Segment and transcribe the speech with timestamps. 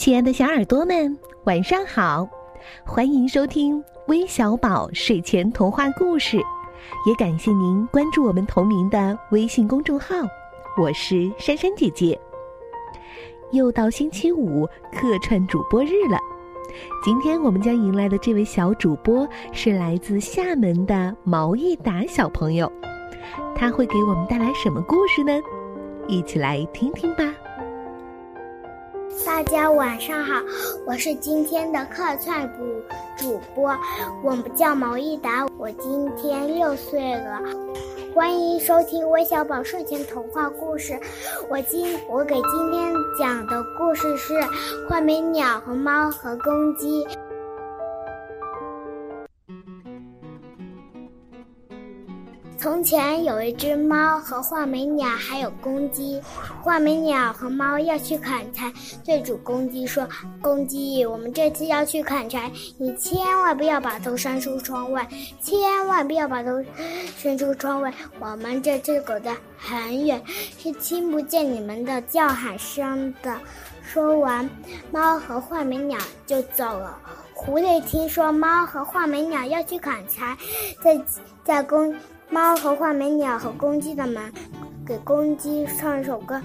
[0.00, 1.14] 亲爱的小耳朵们，
[1.44, 2.26] 晚上好！
[2.86, 6.38] 欢迎收听微小宝睡前童话故事，
[7.06, 10.14] 也感谢您关注我们同名的微信公众号。
[10.80, 12.18] 我是珊珊姐姐。
[13.52, 16.18] 又到星期五客串主播日了，
[17.04, 22.72] 今天我们将迎来的这位小主播是来自厦门的毛一达小朋友，
[23.54, 25.38] 他会给我们带来什么故事呢？
[26.08, 27.29] 一起来听听吧。
[29.40, 30.34] 大家晚上好，
[30.86, 32.82] 我是今天的客串主
[33.16, 33.74] 主播，
[34.22, 37.40] 我叫毛一达，我今天六岁了，
[38.14, 40.92] 欢迎收听微小宝睡前童话故事。
[41.48, 44.34] 我今我给今天讲的故事是
[44.86, 47.02] 《画眉鸟和猫和公鸡》。
[52.60, 56.20] 从前有一只猫和画眉鸟，还有公鸡。
[56.60, 58.70] 画眉鸟和猫要去砍柴，
[59.02, 60.06] 对主公鸡说
[60.42, 65.08] ：“公鸡，我们这次要去砍柴，你千万不要把头伸出窗外，
[65.40, 66.50] 千万不要把头
[67.16, 67.90] 伸出窗外。
[68.18, 70.22] 我们这次走得很远，
[70.58, 73.40] 是听不见你们的叫喊声的。”
[73.82, 74.46] 说完，
[74.92, 76.94] 猫和画眉鸟就走了。
[77.32, 80.36] 狐狸听说猫和画眉鸟要去砍柴，
[80.84, 81.00] 在
[81.42, 81.96] 在公。
[82.30, 84.22] 猫和画眉鸟和公鸡的门，
[84.86, 86.40] 给公鸡唱一首歌。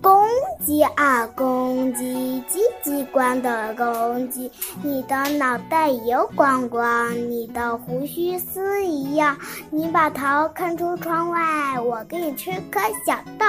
[0.00, 0.26] 公
[0.64, 4.50] 鸡啊，公鸡，叽叽呱的公鸡，
[4.82, 9.36] 你的脑袋油光光，你的胡须丝一样，
[9.70, 13.44] 你把头看出窗外，我给你吃颗小豆。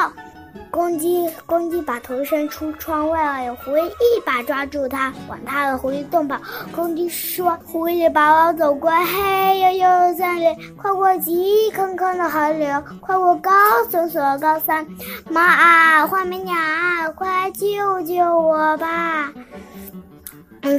[0.69, 6.39] 公鸡，公鸡把头伸出窗外，狐狸一把抓住它，往它的狐狸洞跑。
[6.75, 13.51] 公鸡说：“狐狸把我走过黑黝黝的森林，跨过急坑坑的河流，跨过高
[13.89, 14.85] 耸耸的高山。
[15.29, 19.31] 猫啊，画眉鸟啊，快救救我吧！”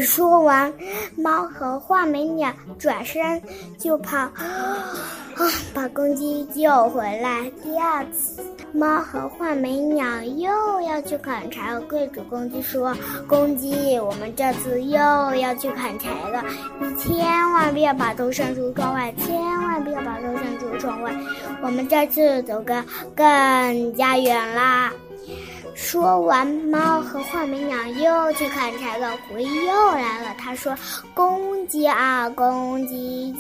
[0.01, 0.73] 说完，
[1.17, 3.43] 猫和画眉鸟转身
[3.79, 4.31] 就跑，
[5.39, 7.49] 啊，把公鸡救回来。
[7.63, 11.81] 第二次，猫和画眉鸟又要去砍柴了。
[11.83, 12.93] 贵主公鸡说
[13.29, 16.43] ：“公鸡，我们这次又要去砍柴了，
[16.81, 21.17] 你千万不要把头伸出窗外，千万不要把头伸出窗外，
[21.63, 22.85] 我们这次走个
[23.15, 24.93] 更加远啦。”
[25.75, 29.13] 说完，猫和画眉鸟又去砍柴了。
[29.29, 30.75] 狐狸又来了，他说
[31.15, 33.33] ：“公鸡啊，公鸡，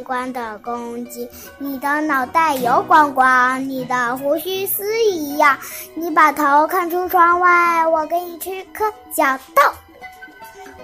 [0.00, 1.28] 叽叽呱的公鸡，
[1.58, 5.58] 你的脑袋油光光，你的胡须丝一样，
[5.94, 9.62] 你把头看出窗外，我给你吃颗小豆。”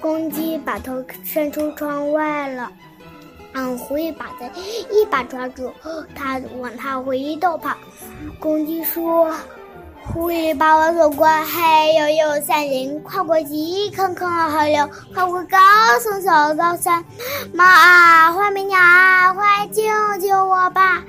[0.01, 2.71] 公鸡把头伸出窗外了，
[3.55, 4.47] 嗯，狐狸把它
[4.91, 5.73] 一把抓住，
[6.15, 7.75] 它往它回忆洞跑。
[8.39, 9.35] 公鸡说。
[10.13, 15.59] 狐狸把我走过黑黝黝森林，跨过几坑坑河流，跨过高
[16.01, 17.05] 耸耸高山。
[17.53, 19.83] 猫啊，画眉鸟啊，快救
[20.21, 21.03] 救我吧！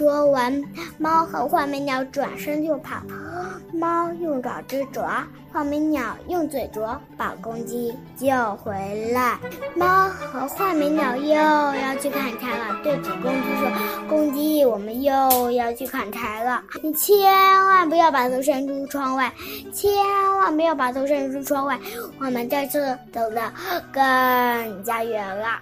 [0.00, 0.64] 说完，
[0.96, 3.02] 猫和画眉鸟转身就跑。
[3.70, 5.06] 猫用爪子啄，
[5.52, 8.72] 画眉鸟用嘴啄，把公鸡救回
[9.12, 9.38] 来。
[9.74, 13.70] 猫和画眉鸟又要去砍柴了，对着公鸡说
[14.08, 17.30] ：“公鸡，我们又要去砍柴了，你千
[17.66, 19.30] 万不要把头伸出窗外，
[19.70, 19.92] 千
[20.38, 21.78] 万不要把头伸出窗外，
[22.18, 23.52] 我们这次走得
[23.92, 25.60] 更加远了。”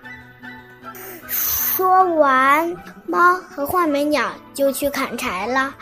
[1.78, 5.72] 说完，猫和画眉鸟就去砍柴了。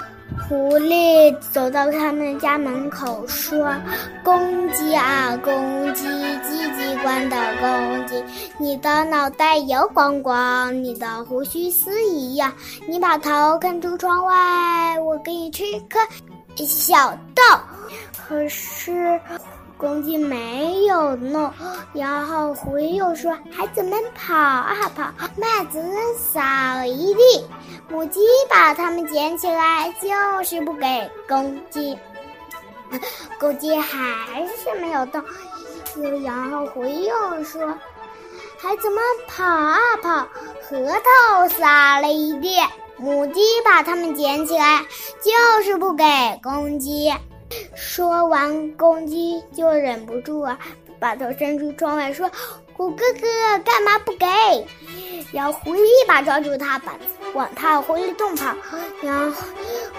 [0.46, 3.74] 狐狸走到他们家门口，说
[4.22, 5.54] ：“公鸡啊，公
[5.94, 8.22] 鸡，叽叽呱的公鸡，
[8.58, 12.52] 你的脑袋油光光，你的胡须丝一样，
[12.86, 15.98] 你把头看出窗外，我给你吃一颗
[16.58, 17.42] 小豆。”
[18.28, 19.18] 可是。
[19.78, 21.52] 公鸡没有弄，
[21.92, 25.82] 然后狐狸又说：“孩子们跑啊跑，麦子
[26.16, 27.44] 撒一地，
[27.90, 30.86] 母鸡把它们捡起来，就是不给
[31.28, 31.98] 公鸡。
[33.38, 35.22] 公鸡还是没有动，
[36.24, 37.60] 然后狐狸又说：
[38.58, 38.98] 孩子们
[39.28, 40.26] 跑啊跑，
[40.62, 40.88] 核
[41.30, 42.56] 桃撒了一地，
[42.96, 44.86] 母鸡把它们捡起来，
[45.20, 46.04] 就是不给
[46.42, 47.12] 公鸡。”
[47.76, 50.58] 说完，公鸡就忍不住啊，
[50.98, 52.30] 把头伸出窗外说
[52.72, 54.26] ：“虎哥哥，干嘛不给？”
[55.30, 56.94] 然后狐狸一把抓住它，把
[57.34, 58.54] 往它狐狸洞跑。
[59.02, 59.42] 然后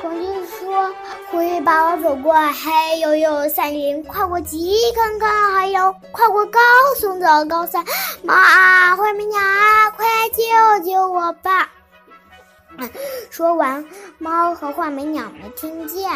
[0.01, 0.91] 公鸡说
[1.29, 6.59] ：“狐狸把我走过黑黝黝的森林，跨过急坑坑还有跨过高
[6.99, 7.85] 耸的高山。
[8.23, 11.69] 猫啊，画眉鸟啊，快救救我吧！”
[13.29, 13.85] 说完，
[14.17, 16.09] 猫和画眉鸟没听见。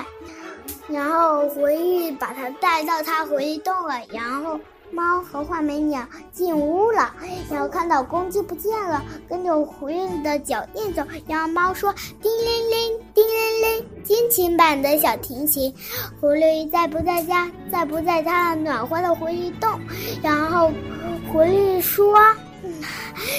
[0.87, 4.59] 然后狐狸把它带到它狐狸洞了，然后。
[4.93, 7.15] 猫和画眉鸟进屋了，
[7.49, 11.01] 然后看到公鸡不见了，跟着狐狸的脚印走。
[11.25, 15.73] 然后猫说：“叮铃铃，叮铃铃，金琴版的小提琴。”
[16.19, 17.49] 狐狸在不在家？
[17.71, 19.79] 在不在它暖和的狐狸洞？
[20.21, 20.69] 然后
[21.31, 22.19] 狐狸说：“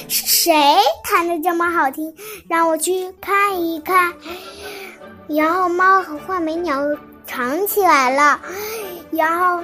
[0.09, 0.55] 谁
[1.05, 2.15] 弹的这么好听？
[2.49, 4.11] 让我去看一看。”
[5.29, 6.81] 然后猫和画眉鸟
[7.27, 8.41] 藏起来了，
[9.11, 9.63] 然后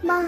[0.00, 0.22] 猫。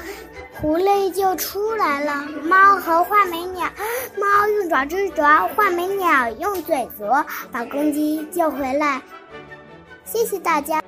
[0.61, 3.69] 狐狸就出来了，猫和画眉鸟，
[4.17, 9.03] 猫用爪子啄，画眉鸟用嘴啄，把公鸡救回来。
[10.05, 10.81] 谢谢大家，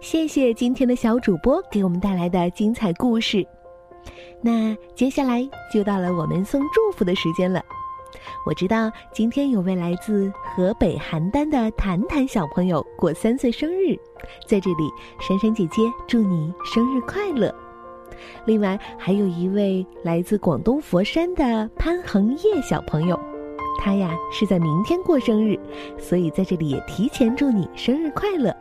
[0.00, 3.44] 谢谢今天的小主播给我们带来的精彩故事。
[4.42, 7.60] 那接下来就到了我们送祝福的时间了。
[8.46, 13.94] 我知道今天有位来自河北邯郸的谈谈小朋友过三岁生日，
[14.46, 14.90] 在这里，
[15.20, 17.54] 珊珊姐姐祝你生日快乐。
[18.46, 23.18] 另外，还有一位来自广东佛山的潘恒业小朋友，
[23.78, 25.58] 他呀是在明天过生日，
[25.98, 28.54] 所以在这里也提前祝你生日快乐。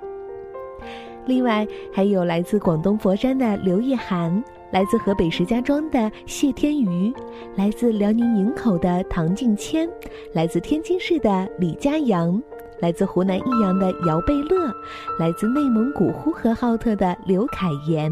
[1.25, 4.43] 另外，还有来自广东佛山的刘叶涵。
[4.71, 7.13] 来自河北石家庄的谢天瑜，
[7.55, 9.89] 来自辽宁营口的唐静谦，
[10.33, 12.41] 来自天津市的李佳阳，
[12.79, 14.71] 来自湖南益阳的姚贝乐，
[15.17, 18.11] 来自内蒙古呼和浩特的刘凯岩，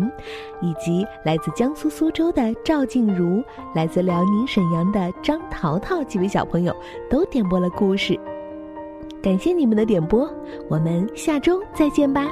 [0.61, 3.43] 以及来自江苏苏州的赵静茹，
[3.73, 6.73] 来自辽宁沈阳的张淘淘几位小朋友
[7.09, 8.17] 都点播了故事，
[9.21, 10.29] 感谢你们的点播，
[10.69, 12.25] 我们下周再见吧，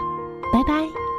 [0.52, 1.13] 拜拜。